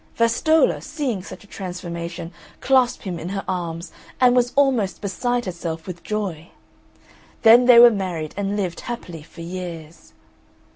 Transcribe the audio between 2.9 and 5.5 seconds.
him in her arms and was almost beside